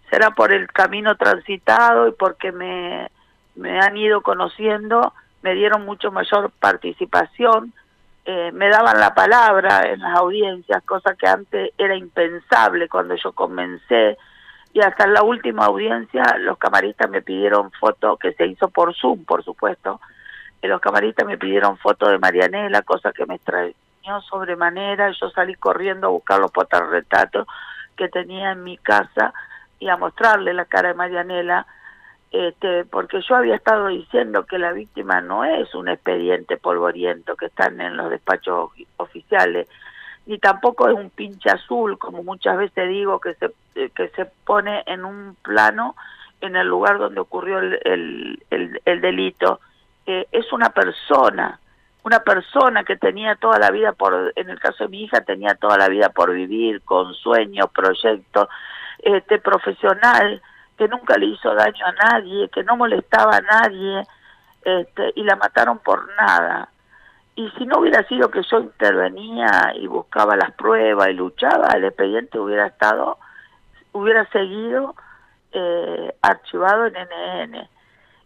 será 0.10 0.32
por 0.32 0.54
el 0.54 0.68
camino 0.68 1.16
transitado 1.16 2.08
y 2.08 2.12
porque 2.12 2.52
me, 2.52 3.10
me 3.56 3.80
han 3.80 3.96
ido 3.96 4.22
conociendo, 4.22 5.14
me 5.42 5.54
dieron 5.54 5.86
mucho 5.86 6.12
mayor 6.12 6.52
participación, 6.60 7.74
eh, 8.26 8.52
me 8.54 8.70
daban 8.70 9.00
la 9.00 9.14
palabra 9.14 9.82
en 9.92 10.00
las 10.00 10.18
audiencias, 10.18 10.84
cosa 10.84 11.16
que 11.16 11.28
antes 11.28 11.72
era 11.78 11.96
impensable 11.96 12.88
cuando 12.88 13.16
yo 13.16 13.34
comencé, 13.34 14.18
y 14.74 14.82
hasta 14.82 15.08
la 15.08 15.22
última 15.24 15.66
audiencia 15.66 16.24
los 16.40 16.58
camaristas 16.58 17.10
me 17.10 17.22
pidieron 17.22 17.72
foto, 17.72 18.18
que 18.18 18.34
se 18.34 18.48
hizo 18.48 18.70
por 18.70 18.96
Zoom, 18.96 19.24
por 19.24 19.44
supuesto, 19.44 20.02
y 20.62 20.68
los 20.68 20.82
camaristas 20.82 21.28
me 21.28 21.38
pidieron 21.38 21.78
foto 21.78 22.10
de 22.10 22.18
Marianela, 22.18 22.82
cosa 22.82 23.12
que 23.12 23.26
me 23.26 23.36
extrañó 23.36 23.74
sobremanera, 24.30 25.12
yo 25.12 25.30
salí 25.30 25.54
corriendo 25.56 26.08
a 26.08 26.12
buscar 26.12 26.40
los 26.40 26.52
retratos 26.90 27.48
que 27.96 28.10
tenía 28.10 28.52
en 28.52 28.64
mi 28.64 28.78
casa, 28.78 29.34
y 29.80 29.90
a 29.90 29.98
mostrarle 29.98 30.54
la 30.54 30.66
cara 30.66 30.90
de 30.90 30.96
Marianela, 30.96 31.68
este, 32.32 32.86
porque 32.86 33.22
yo 33.22 33.36
había 33.36 33.56
estado 33.56 33.88
diciendo 33.88 34.46
que 34.46 34.58
la 34.58 34.72
víctima 34.72 35.20
no 35.20 35.44
es 35.44 35.76
un 35.76 35.90
expediente 35.90 36.58
polvoriento 36.58 37.36
que 37.36 37.48
están 37.48 37.80
en 37.82 37.98
los 37.98 38.10
despachos 38.10 38.72
oficiales, 38.98 39.68
ni 40.26 40.38
tampoco 40.38 40.88
es 40.88 40.96
un 40.96 41.10
pinche 41.10 41.50
azul, 41.50 41.98
como 41.98 42.24
muchas 42.24 42.58
veces 42.58 42.90
digo, 42.90 43.20
que 43.20 43.36
se, 43.36 43.52
que 43.90 44.10
se 44.10 44.26
pone 44.26 44.84
en 44.86 45.04
un 45.04 45.36
plano 45.42 45.96
en 46.42 46.56
el 46.56 46.68
lugar 46.68 46.98
donde 46.98 47.22
ocurrió 47.22 47.60
el, 47.60 48.40
el, 48.50 48.82
el, 48.86 49.02
delito. 49.02 49.60
Eh, 50.06 50.28
es 50.32 50.52
una 50.52 50.70
persona, 50.70 51.60
una 52.04 52.20
persona 52.20 52.84
que 52.84 52.98
tenía 52.98 53.36
toda 53.36 53.60
la 53.60 53.72
vida 53.72 53.94
por, 53.94 54.34
en 54.36 54.50
el 54.50 54.60
caso 54.60 54.84
de 54.84 54.90
mi 54.90 55.04
hija, 55.04 55.22
tenía 55.22 55.56
toda 55.56 55.78
la 55.78 55.88
vida 55.88 56.10
por 56.10 56.34
vivir, 56.34 56.82
con 56.82 57.14
sueños, 57.14 57.68
proyectos, 57.74 58.50
este 59.00 59.40
profesional 59.40 60.42
que 60.78 60.88
nunca 60.88 61.18
le 61.18 61.28
hizo 61.28 61.54
daño 61.54 61.86
a 61.86 62.12
nadie, 62.12 62.50
que 62.50 62.64
no 62.64 62.76
molestaba 62.76 63.38
a 63.38 63.42
nadie, 63.42 64.04
este, 64.64 65.14
y 65.16 65.24
la 65.24 65.36
mataron 65.36 65.80
por 65.80 66.10
nada. 66.16 66.70
Y 67.36 67.50
si 67.58 67.66
no 67.66 67.80
hubiera 67.80 68.08
sido 68.08 68.30
que 68.30 68.44
yo 68.44 68.60
intervenía 68.60 69.74
y 69.76 69.88
buscaba 69.88 70.36
las 70.36 70.52
pruebas 70.52 71.10
y 71.10 71.14
luchaba, 71.14 71.70
el 71.76 71.86
expediente 71.86 72.40
hubiera 72.40 72.68
estado, 72.68 73.18
hubiera 73.92 74.26
seguido 74.30 74.96
eh, 75.52 76.16
archivado 76.22 76.86
en 76.86 76.94
NN. 76.94 77.70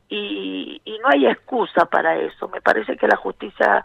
Y, 0.09 0.81
y, 0.85 0.99
no 0.99 1.09
hay 1.09 1.27
excusa 1.27 1.85
para 1.85 2.17
eso. 2.17 2.47
Me 2.49 2.61
parece 2.61 2.95
que 2.95 3.07
la 3.07 3.17
justicia 3.17 3.83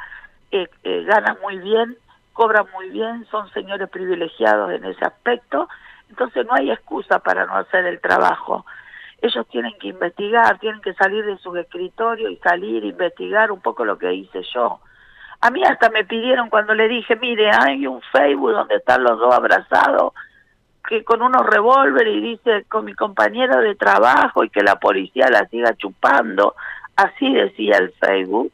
eh, 0.50 0.68
eh, 0.84 1.04
gana 1.04 1.36
muy 1.42 1.58
bien, 1.58 1.96
cobra 2.32 2.64
muy 2.74 2.90
bien, 2.90 3.26
son 3.30 3.50
señores 3.50 3.88
privilegiados 3.90 4.72
en 4.72 4.84
ese 4.84 5.04
aspecto 5.04 5.68
entonces 6.12 6.44
no 6.46 6.52
hay 6.52 6.70
excusa 6.70 7.20
para 7.20 7.46
no 7.46 7.56
hacer 7.56 7.86
el 7.86 7.98
trabajo. 7.98 8.66
Ellos 9.22 9.46
tienen 9.48 9.72
que 9.80 9.88
investigar, 9.88 10.58
tienen 10.58 10.82
que 10.82 10.92
salir 10.92 11.24
de 11.24 11.38
sus 11.38 11.56
escritorios 11.56 12.30
y 12.30 12.36
salir, 12.36 12.84
investigar 12.84 13.50
un 13.50 13.62
poco 13.62 13.86
lo 13.86 13.96
que 13.96 14.12
hice 14.12 14.42
yo. 14.54 14.80
A 15.42 15.50
mí 15.50 15.62
hasta 15.64 15.90
me 15.90 16.04
pidieron 16.04 16.48
cuando 16.48 16.74
le 16.74 16.88
dije, 16.88 17.16
mire, 17.16 17.50
hay 17.50 17.86
un 17.86 18.00
Facebook 18.12 18.52
donde 18.52 18.76
están 18.76 19.04
los 19.04 19.18
dos 19.18 19.34
abrazados, 19.34 20.14
que 20.88 21.04
con 21.04 21.20
unos 21.20 21.44
revólver 21.46 22.08
y 22.08 22.20
dice 22.20 22.64
con 22.68 22.84
mi 22.84 22.94
compañero 22.94 23.60
de 23.60 23.74
trabajo 23.74 24.42
y 24.42 24.50
que 24.50 24.62
la 24.62 24.76
policía 24.76 25.26
la 25.30 25.46
siga 25.48 25.74
chupando, 25.76 26.54
así 26.96 27.32
decía 27.32 27.76
el 27.78 27.92
Facebook. 27.92 28.52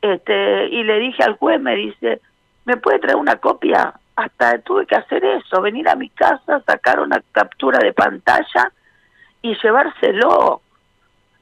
Este, 0.00 0.68
y 0.68 0.84
le 0.84 1.00
dije 1.00 1.24
al 1.24 1.36
juez, 1.36 1.60
me 1.60 1.74
dice, 1.74 2.20
¿me 2.64 2.76
puede 2.76 3.00
traer 3.00 3.16
una 3.16 3.36
copia? 3.36 3.94
hasta 4.18 4.58
tuve 4.58 4.84
que 4.84 4.96
hacer 4.96 5.24
eso, 5.24 5.62
venir 5.62 5.88
a 5.88 5.94
mi 5.94 6.08
casa, 6.08 6.60
sacar 6.66 6.98
una 6.98 7.22
captura 7.30 7.78
de 7.78 7.92
pantalla 7.92 8.72
y 9.42 9.56
llevárselo. 9.62 10.60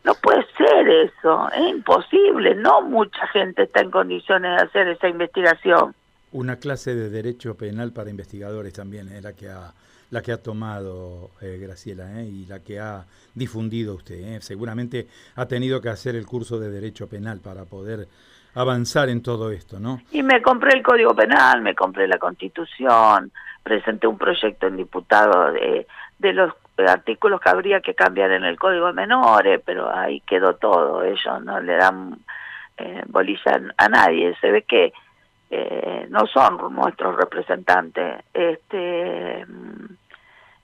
No 0.07 0.15
puede 0.15 0.47
ser 0.57 0.89
eso, 0.89 1.51
es 1.51 1.69
imposible, 1.69 2.55
no 2.55 2.81
mucha 2.81 3.27
gente 3.27 3.65
está 3.65 3.81
en 3.81 3.91
condiciones 3.91 4.57
de 4.57 4.65
hacer 4.65 4.87
esa 4.87 5.09
investigación. 5.09 5.97
Una 6.31 6.61
clase 6.61 6.95
de 6.95 7.11
derecho 7.11 7.57
penal 7.57 7.93
para 7.93 8.09
investigadores 8.09 8.73
también 8.73 9.09
es 9.09 9.25
la 9.25 9.33
que 9.33 9.49
ha, 9.49 9.73
la 10.11 10.23
que 10.23 10.31
ha 10.31 10.41
tomado 10.41 11.33
eh, 11.41 11.59
Graciela 11.61 12.21
¿eh? 12.21 12.25
y 12.25 12.47
la 12.47 12.61
que 12.61 12.79
ha 12.79 13.05
difundido 13.35 13.97
usted. 13.97 14.15
¿eh? 14.15 14.39
Seguramente 14.43 15.09
ha 15.35 15.47
tenido 15.47 15.81
que 15.81 15.89
hacer 15.89 16.15
el 16.15 16.25
curso 16.25 16.61
de 16.61 16.71
derecho 16.71 17.09
penal 17.09 17.41
para 17.41 17.65
poder 17.65 18.07
avanzar 18.55 19.09
en 19.09 19.23
todo 19.23 19.51
esto, 19.51 19.81
¿no? 19.81 20.01
Y 20.13 20.23
me 20.23 20.41
compré 20.41 20.77
el 20.77 20.85
Código 20.85 21.17
Penal, 21.17 21.63
me 21.63 21.75
compré 21.75 22.07
la 22.07 22.19
Constitución, 22.19 23.33
presenté 23.65 24.07
un 24.07 24.19
proyecto 24.19 24.69
en 24.69 24.77
diputado 24.77 25.51
de, 25.51 25.89
de 26.21 26.33
los 26.33 26.55
artículos 26.85 27.41
que 27.41 27.49
habría 27.49 27.81
que 27.81 27.95
cambiar 27.95 28.33
en 28.33 28.45
el 28.45 28.59
Código 28.59 28.87
de 28.87 28.93
Menores, 28.93 29.61
pero 29.65 29.91
ahí 29.95 30.21
quedó 30.21 30.55
todo, 30.57 31.03
ellos 31.03 31.43
no 31.43 31.61
le 31.61 31.77
dan 31.77 32.19
eh, 32.77 33.03
bolilla 33.07 33.61
a 33.79 33.89
nadie, 33.89 34.37
se 34.41 34.51
ve 34.51 34.63
que 34.63 34.93
eh, 35.51 36.07
no 36.11 36.27
son 36.27 36.75
nuestros 36.75 37.17
representantes, 37.17 38.25
este 38.35 39.47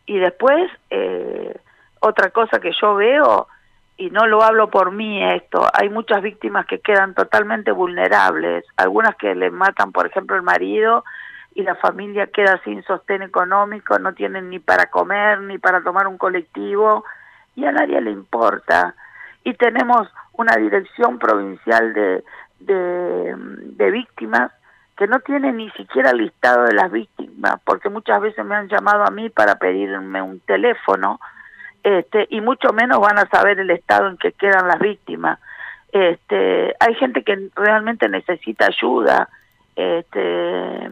Y 0.06 0.18
después, 0.18 0.70
eh, 0.90 1.56
otra 2.00 2.30
cosa 2.30 2.60
que 2.60 2.72
yo 2.78 2.94
veo, 2.96 3.46
y 3.96 4.10
no 4.10 4.26
lo 4.26 4.42
hablo 4.42 4.68
por 4.68 4.90
mí 4.90 5.22
esto, 5.24 5.66
hay 5.72 5.88
muchas 5.88 6.20
víctimas 6.20 6.66
que 6.66 6.80
quedan 6.80 7.14
totalmente 7.14 7.70
vulnerables, 7.70 8.64
algunas 8.76 9.16
que 9.16 9.34
le 9.34 9.50
matan, 9.50 9.92
por 9.92 10.06
ejemplo, 10.06 10.36
el 10.36 10.42
marido 10.42 11.04
y 11.54 11.62
la 11.62 11.74
familia 11.76 12.26
queda 12.26 12.60
sin 12.64 12.82
sostén 12.84 13.22
económico, 13.22 13.98
no 13.98 14.14
tienen 14.14 14.50
ni 14.50 14.58
para 14.58 14.86
comer, 14.86 15.40
ni 15.40 15.58
para 15.58 15.82
tomar 15.82 16.06
un 16.06 16.18
colectivo, 16.18 17.04
y 17.54 17.64
a 17.64 17.72
nadie 17.72 18.00
le 18.00 18.10
importa. 18.10 18.94
Y 19.44 19.54
tenemos 19.54 20.08
una 20.32 20.56
dirección 20.56 21.18
provincial 21.18 21.92
de, 21.92 22.24
de, 22.60 23.90
víctimas 23.90 24.52
que 24.96 25.06
no 25.06 25.20
tiene 25.20 25.52
ni 25.52 25.70
siquiera 25.70 26.12
listado 26.12 26.64
de 26.64 26.74
las 26.74 26.90
víctimas, 26.90 27.60
porque 27.64 27.88
muchas 27.88 28.20
veces 28.20 28.44
me 28.44 28.54
han 28.54 28.68
llamado 28.68 29.04
a 29.04 29.10
mí 29.10 29.28
para 29.28 29.56
pedirme 29.56 30.22
un 30.22 30.40
teléfono, 30.40 31.20
este, 31.82 32.28
y 32.30 32.40
mucho 32.40 32.72
menos 32.72 33.00
van 33.00 33.18
a 33.18 33.26
saber 33.26 33.58
el 33.58 33.70
estado 33.70 34.08
en 34.08 34.16
que 34.16 34.32
quedan 34.32 34.68
las 34.68 34.78
víctimas. 34.78 35.38
Este, 35.90 36.74
hay 36.78 36.94
gente 36.94 37.22
que 37.22 37.50
realmente 37.54 38.08
necesita 38.08 38.66
ayuda, 38.66 39.28
este, 39.76 40.90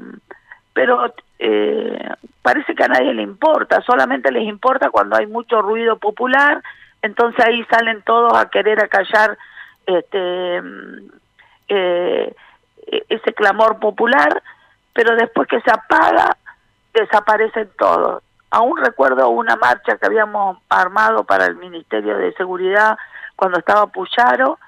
pero 0.80 1.12
eh, 1.38 2.08
parece 2.40 2.75
que 2.75 2.84
a 2.84 2.88
nadie 2.88 3.12
le 3.12 3.20
importa, 3.20 3.82
solamente 3.82 4.32
les 4.32 4.44
importa 4.44 4.88
cuando 4.88 5.14
hay 5.14 5.26
mucho 5.26 5.60
ruido 5.60 5.99
popular, 5.99 6.62
entonces 7.02 7.44
ahí 7.44 7.62
salen 7.64 8.00
todos 8.00 8.32
a 8.32 8.49
querer 8.49 8.82
acallar 8.82 9.37
este, 9.84 10.62
eh, 11.68 12.34
ese 13.10 13.34
clamor 13.34 13.78
popular, 13.78 14.42
pero 14.94 15.14
después 15.16 15.46
que 15.49 15.60
se 15.60 15.70
apaga, 15.70 16.34
desaparecen 16.94 17.68
todos. 17.76 18.22
Aún 18.50 18.78
recuerdo 18.78 19.28
una 19.28 19.56
marcha 19.56 19.99
que 19.99 20.06
habíamos 20.06 20.56
armado 20.70 21.25
para 21.25 21.44
el 21.44 21.56
Ministerio 21.56 22.16
de 22.16 22.32
Seguridad 22.32 22.96
cuando 23.37 23.58
estaba 23.58 23.87
Puyaro, 23.88 24.58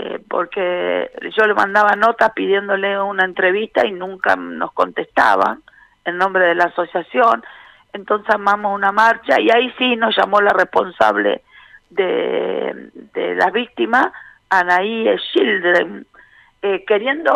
eh, 0.00 0.20
porque 0.28 1.10
yo 1.36 1.44
le 1.44 1.54
mandaba 1.54 1.96
notas 1.96 2.30
pidiéndole 2.32 3.00
una 3.00 3.24
entrevista 3.24 3.84
y 3.84 3.90
nunca 3.90 4.36
nos 4.36 4.72
contestaban 4.72 5.60
en 6.04 6.18
nombre 6.18 6.46
de 6.46 6.54
la 6.54 6.66
asociación. 6.66 7.44
Entonces 7.92 8.30
armamos 8.30 8.76
una 8.76 8.92
marcha 8.92 9.40
y 9.40 9.50
ahí 9.50 9.74
sí 9.76 9.96
nos 9.96 10.16
llamó 10.16 10.40
la 10.40 10.52
responsable 10.52 11.42
de, 11.90 12.90
de 13.12 13.34
las 13.34 13.52
víctimas, 13.52 14.06
Anaí 14.50 15.04
Children, 15.32 16.06
eh, 16.62 16.84
queriendo, 16.86 17.32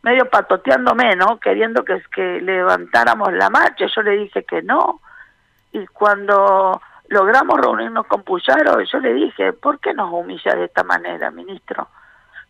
medio 0.00 0.30
patoteándome, 0.30 1.16
¿no? 1.16 1.38
Queriendo 1.38 1.84
que, 1.84 2.02
que 2.14 2.40
levantáramos 2.40 3.30
la 3.34 3.50
marcha, 3.50 3.84
yo 3.94 4.00
le 4.00 4.12
dije 4.12 4.44
que 4.44 4.62
no. 4.62 5.00
Y 5.72 5.86
cuando 5.88 6.80
logramos 7.08 7.60
reunirnos 7.60 8.06
con 8.06 8.22
Puyaro, 8.22 8.80
yo 8.80 8.98
le 8.98 9.12
dije, 9.12 9.52
¿por 9.52 9.78
qué 9.78 9.94
nos 9.94 10.12
humilla 10.12 10.54
de 10.54 10.64
esta 10.64 10.84
manera, 10.84 11.30
ministro? 11.30 11.88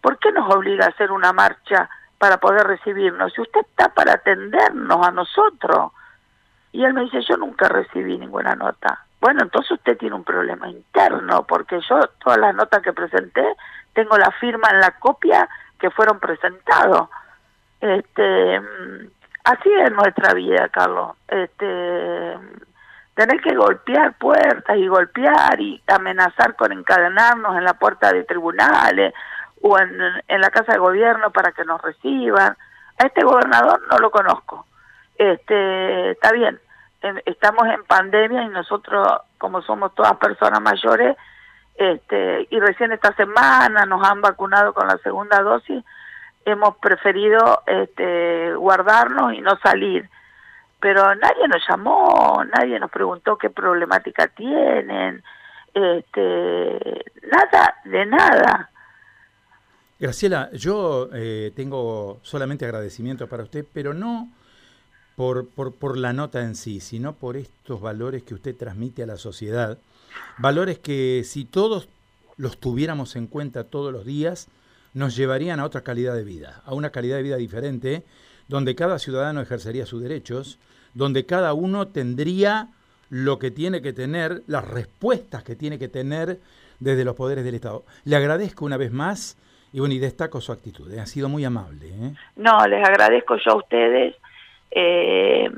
¿Por 0.01 0.19
qué 0.19 0.33
nos 0.33 0.53
obliga 0.55 0.87
a 0.87 0.89
hacer 0.91 1.11
una 1.11 1.33
marcha 1.33 1.89
para 2.19 2.39
poder 2.39 2.67
recibirnos? 2.67 3.33
Si 3.33 3.41
usted 3.41 3.61
está 3.61 3.89
para 3.89 4.15
atendernos 4.15 5.07
a 5.07 5.11
nosotros. 5.11 5.93
Y 6.73 6.85
él 6.85 6.93
me 6.93 7.03
dice, 7.03 7.23
yo 7.23 7.37
nunca 7.37 7.69
recibí 7.69 8.19
ninguna 8.19 8.55
nota. 8.55 9.05
Bueno, 9.21 9.43
entonces 9.43 9.71
usted 9.71 9.97
tiene 9.97 10.17
un 10.17 10.25
problema 10.25 10.69
interno, 10.69 11.45
porque 11.45 11.81
yo 11.89 12.01
todas 12.23 12.39
las 12.39 12.55
notas 12.55 12.83
que 12.83 12.93
presenté 12.93 13.57
tengo 13.95 14.19
la 14.19 14.31
firma 14.33 14.69
en 14.71 14.81
la 14.81 14.91
copia 14.99 15.49
que 15.79 15.91
fueron 15.91 16.19
presentados. 16.19 17.09
Este, 17.81 18.61
así 19.45 19.73
es 19.73 19.93
nuestra 19.93 20.35
vida, 20.35 20.69
Carlos. 20.69 21.17
Este, 21.29 22.39
tener 23.15 23.41
que 23.41 23.55
golpear 23.55 24.15
puertas 24.19 24.77
y 24.77 24.87
golpear 24.87 25.61
y 25.61 25.83
amenazar 25.87 26.57
con 26.57 26.73
encadenarnos 26.73 27.57
en 27.57 27.65
la 27.65 27.75
puerta 27.75 28.13
de 28.13 28.25
tribunales 28.25 29.15
o 29.63 29.79
en, 29.79 29.91
en 30.29 30.41
la 30.41 30.51
casa 30.51 30.73
de 30.73 30.79
gobierno 30.79 31.31
para 31.31 31.53
que 31.53 31.65
nos 31.65 31.81
reciban. 31.81 32.57
A 32.99 33.07
este 33.07 33.25
gobernador 33.25 33.81
no 33.91 33.99
lo 33.99 34.11
conozco. 34.11 34.67
Este, 35.17 36.11
está 36.11 36.33
bien, 36.33 36.61
estamos 37.25 37.67
en 37.69 37.85
pandemia 37.85 38.43
y 38.43 38.49
nosotros, 38.49 39.07
como 39.39 39.63
somos 39.63 39.95
todas 39.95 40.17
personas 40.17 40.61
mayores, 40.61 41.17
este, 41.77 42.47
y 42.51 42.61
recién 42.61 42.93
esta 42.93 43.15
semana 43.15 43.85
nos 43.87 44.07
han 44.09 44.21
vacunado 44.21 44.73
con 44.73 44.87
la 44.89 44.99
segunda 44.99 45.41
dosis, 45.41 45.85
hemos 46.45 46.77
preferido 46.77 47.63
este, 47.67 48.55
guardarnos 48.55 49.35
y 49.35 49.41
no 49.41 49.57
salir. 49.63 50.09
Pero 50.85 51.15
nadie 51.15 51.49
nos 51.49 51.63
llamó, 51.67 52.45
nadie 52.45 52.79
nos 52.79 52.91
preguntó 52.91 53.39
qué 53.39 53.49
problemática 53.49 54.29
tienen, 54.29 55.23
este, 55.73 57.05
nada, 57.23 57.75
de 57.87 58.05
nada. 58.05 58.71
Graciela, 59.99 60.51
yo 60.53 61.09
eh, 61.15 61.53
tengo 61.57 62.21
solamente 62.23 62.67
agradecimiento 62.67 63.27
para 63.29 63.45
usted, 63.45 63.65
pero 63.73 63.95
no 63.95 64.29
por, 65.17 65.49
por, 65.49 65.75
por 65.75 65.97
la 65.97 66.13
nota 66.13 66.43
en 66.43 66.55
sí, 66.55 66.81
sino 66.81 67.15
por 67.15 67.39
estos 67.39 67.81
valores 67.81 68.23
que 68.23 68.35
usted 68.35 68.55
transmite 68.55 69.05
a 69.05 69.07
la 69.07 69.17
sociedad 69.17 69.79
Valores 70.37 70.79
que 70.81 71.23
si 71.25 71.47
todos 71.47 71.89
los 72.37 72.59
tuviéramos 72.59 73.17
en 73.17 73.27
cuenta 73.27 73.65
todos 73.65 73.91
los 73.91 74.05
días, 74.05 74.49
nos 74.93 75.17
llevarían 75.17 75.61
a 75.61 75.65
otra 75.65 75.81
calidad 75.81 76.15
de 76.15 76.25
vida, 76.25 76.61
a 76.67 76.75
una 76.75 76.91
calidad 76.91 77.17
de 77.17 77.23
vida 77.23 77.37
diferente, 77.37 78.05
donde 78.49 78.75
cada 78.75 78.99
ciudadano 78.99 79.41
ejercería 79.41 79.87
sus 79.87 80.03
derechos, 80.03 80.59
donde 80.95 81.27
cada 81.27 81.53
uno 81.53 81.89
tendría 81.89 82.69
lo 83.11 83.39
que 83.39 83.51
tiene 83.51 83.83
que 83.83 83.93
tener, 83.93 84.43
las 84.47 84.67
respuestas 84.67 85.43
que 85.45 85.57
tiene 85.57 85.79
que 85.79 85.89
tener 85.89 86.39
desde 86.81 87.05
los 87.05 87.15
poderes 87.15 87.45
del 87.45 87.55
Estado. 87.55 87.85
Le 88.05 88.17
agradezco 88.17 88.65
una 88.65 88.77
vez 88.77 88.93
más 88.93 89.39
y 89.73 89.81
bueno, 89.81 89.95
y 89.95 89.99
destaco 89.99 90.41
su 90.41 90.53
actitud, 90.53 90.93
¿eh? 90.93 91.01
ha 91.01 91.07
sido 91.07 91.29
muy 91.29 91.45
amable. 91.45 91.89
¿eh? 91.89 92.15
No, 92.37 92.67
les 92.67 92.87
agradezco 92.87 93.37
yo 93.37 93.53
a 93.53 93.57
ustedes 93.57 94.15
eh, 94.77 95.49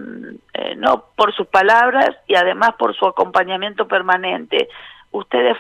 eh, 0.53 0.75
no 0.77 1.07
por 1.17 1.35
sus 1.35 1.47
palabras 1.47 2.11
y 2.27 2.35
además 2.35 2.75
por 2.79 2.95
su 2.95 3.07
acompañamiento 3.07 3.89
permanente. 3.89 4.69
Ustedes 5.11 5.57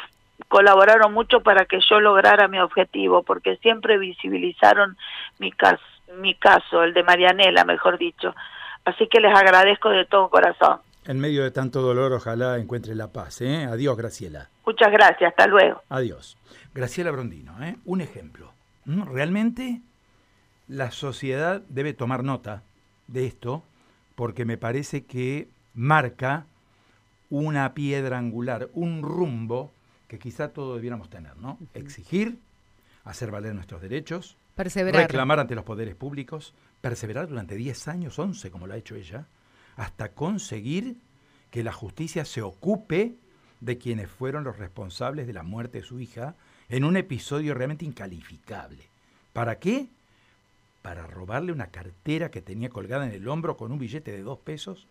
colaboraron 0.49 1.15
mucho 1.15 1.41
para 1.41 1.65
que 1.65 1.81
yo 1.81 2.01
lograra 2.01 2.49
mi 2.49 2.59
objetivo, 2.59 3.23
porque 3.23 3.57
siempre 3.57 3.97
visibilizaron 3.99 4.97
mi 5.39 5.53
caso, 5.53 5.83
mi 6.19 6.35
caso, 6.35 6.83
el 6.83 6.93
de 6.93 7.03
Marianela, 7.03 7.65
mejor 7.65 7.97
dicho. 7.97 8.35
Así 8.87 9.09
que 9.09 9.21
les 9.21 9.35
agradezco 9.35 9.91
de 9.91 10.05
todo 10.05 10.31
corazón. 10.31 10.79
En 11.07 11.19
medio 11.19 11.43
de 11.43 11.51
tanto 11.51 11.83
dolor, 11.83 12.13
ojalá 12.13 12.57
encuentre 12.59 12.95
la 12.95 13.09
paz. 13.09 13.41
¿eh? 13.41 13.65
Adiós, 13.65 13.97
Graciela. 13.97 14.49
Muchas 14.65 14.93
gracias, 14.93 15.31
hasta 15.31 15.49
luego. 15.49 15.83
Adiós. 15.89 16.39
Graciela 16.73 17.11
Brondino, 17.11 17.63
¿eh? 17.65 17.77
un 17.85 18.01
ejemplo. 18.01 18.53
¿Mm? 18.85 19.13
Realmente 19.13 19.81
la 20.69 20.93
sociedad 20.93 21.63
debe 21.69 21.95
tomar 21.95 22.23
nota 22.23 22.63
de 23.09 23.27
esto 23.27 23.65
porque 24.15 24.45
me 24.45 24.57
parece 24.57 25.05
que 25.05 25.49
marca 25.75 26.47
una 27.29 27.75
piedra 27.75 28.19
angular, 28.19 28.69
un 28.73 29.03
rumbo 29.03 29.73
que 30.07 30.21
quizá 30.21 30.53
todos 30.53 30.77
debiéramos 30.77 31.11
tener, 31.11 31.37
¿no? 31.37 31.59
Exigir, 31.75 32.39
hacer 33.05 33.33
valer 33.33 33.53
nuestros 33.55 33.83
derechos, 33.83 34.37
reclamar 35.03 35.39
ante 35.39 35.55
los 35.55 35.65
poderes 35.65 35.95
públicos, 35.95 36.55
perseverar 36.81 37.29
durante 37.29 37.55
10 37.55 37.89
años, 37.89 38.19
11 38.19 38.51
como 38.51 38.67
lo 38.67 38.75
ha 38.75 38.79
hecho 38.79 38.97
ella, 38.97 39.27
hasta 39.77 40.11
conseguir 40.11 40.97
que 41.51 41.63
la 41.63 41.73
justicia 41.73 42.25
se 42.25 42.43
ocupe 42.43 43.15
de 43.61 43.79
quienes 43.79 44.11
fueron 44.11 44.45
los 44.45 44.59
responsables 44.59 45.27
de 45.27 45.33
la 45.33 45.43
muerte 45.43 45.79
de 45.79 45.85
su 45.85 46.01
hija 46.01 46.35
en 46.69 46.85
un 46.85 46.97
episodio 46.97 47.55
realmente 47.55 47.85
incalificable. 47.85 48.89
¿Para 49.33 49.59
qué? 49.59 49.89
para 50.87 51.05
robarle 51.05 51.51
una 51.51 51.73
cartera 51.73 52.31
que 52.31 52.41
tenía 52.41 52.69
colgada 52.69 53.05
en 53.05 53.11
el 53.11 53.27
hombro 53.27 53.57
con 53.57 53.73
un 53.73 53.79
billete 53.81 54.13
de 54.13 54.23
dos 54.23 54.39
pesos 54.39 54.87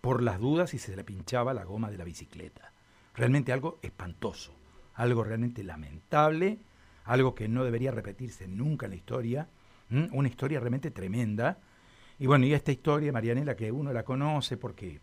por 0.00 0.20
las 0.20 0.40
dudas 0.40 0.70
si 0.70 0.78
se 0.78 0.96
le 0.96 1.04
pinchaba 1.04 1.54
la 1.54 1.62
goma 1.62 1.92
de 1.92 1.96
la 1.96 2.02
bicicleta. 2.02 2.72
Realmente 3.14 3.52
algo 3.52 3.78
espantoso, 3.82 4.52
algo 4.94 5.22
realmente 5.22 5.62
lamentable, 5.62 6.58
algo 7.06 7.34
que 7.34 7.48
no 7.48 7.64
debería 7.64 7.90
repetirse 7.90 8.46
nunca 8.46 8.86
en 8.86 8.90
la 8.90 8.96
historia, 8.96 9.48
una 9.90 10.28
historia 10.28 10.60
realmente 10.60 10.90
tremenda. 10.90 11.58
Y 12.18 12.26
bueno, 12.26 12.46
y 12.46 12.54
esta 12.54 12.72
historia, 12.72 13.12
Marianela, 13.12 13.56
que 13.56 13.70
uno 13.70 13.92
la 13.92 14.02
conoce 14.04 14.56
porque 14.56 15.00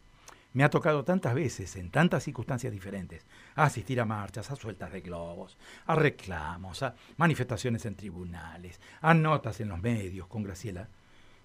me 0.54 0.63
ha 0.63 0.70
tocado 0.70 1.04
tantas 1.04 1.34
veces, 1.34 1.76
en 1.78 1.89
tantas 1.89 2.24
circunstancias 2.24 2.72
diferentes, 2.72 3.26
asistir 3.56 4.00
a 4.00 4.06
marchas, 4.06 4.52
a 4.52 4.56
sueltas 4.56 4.92
de 4.92 5.02
globos, 5.02 5.58
a 5.86 5.96
reclamos, 5.96 6.84
a 6.84 6.96
manifestaciones 7.18 7.86
en 7.86 7.96
tribunales, 7.96 8.80
a 9.02 9.13
notas 9.13 9.60
en 9.62 9.70
los 9.70 9.82
medios 9.82 10.28
con 10.28 10.44
Graciela. 10.44 10.89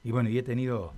Y 0.04 0.10
bueno, 0.10 0.28
y 0.28 0.38
he 0.38 0.42
tenido, 0.42 0.92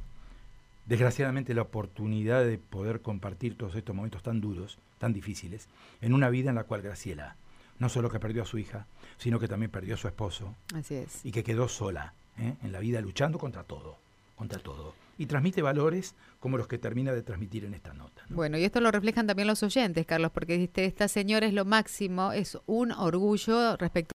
desgraciadamente, 0.87 1.55
la 1.55 1.63
oportunidad 1.63 2.45
de 2.45 2.59
poder 2.59 3.01
compartir 3.01 3.57
todos 3.57 3.77
estos 3.77 3.95
momentos 3.95 4.23
tan 4.23 4.41
duros, 4.41 4.79
tan 4.99 5.13
difíciles, 5.13 5.69
en 6.01 6.15
una 6.15 6.31
vida 6.31 6.51
en 6.51 6.57
la 6.57 6.65
cual 6.65 6.83
Graciela 6.83 7.37
no 7.81 7.89
solo 7.89 8.09
que 8.09 8.21
perdió 8.21 8.45
a 8.45 8.47
su 8.47 8.59
hija, 8.59 8.87
sino 9.19 9.41
que 9.41 9.49
también 9.49 9.73
perdió 9.73 9.95
a 9.95 9.99
su 9.99 10.07
esposo. 10.07 10.55
Así 10.75 10.95
es. 10.95 11.25
Y 11.25 11.33
que 11.33 11.43
quedó 11.43 11.69
sola 11.69 12.15
¿eh? 12.39 12.55
en 12.63 12.71
la 12.71 12.79
vida 12.79 13.01
luchando 13.01 13.39
contra 13.39 13.65
todo 13.65 13.97
contra 14.41 14.59
todo. 14.59 14.95
Y 15.19 15.27
transmite 15.27 15.61
valores 15.61 16.15
como 16.41 16.57
los 16.57 16.67
que 16.67 16.79
termina 16.79 17.13
de 17.13 17.23
transmitir 17.23 17.67
en 17.67 17.75
esta 17.75 17.93
nota. 17.93 18.23
Bueno, 18.31 18.57
y 18.57 18.65
esto 18.65 18.81
lo 18.81 18.91
reflejan 18.91 19.27
también 19.27 19.47
los 19.47 19.63
oyentes, 19.63 20.07
Carlos, 20.07 20.33
porque 20.33 20.71
esta 20.75 21.09
señora 21.09 21.47
es 21.47 21.53
lo 21.53 21.67
máximo, 21.67 22.33
es 22.33 22.57
un 22.65 22.91
orgullo 22.91 23.77
respecto 23.77 24.09